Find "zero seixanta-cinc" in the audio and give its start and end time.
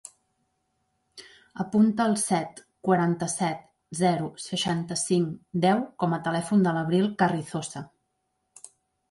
4.01-5.37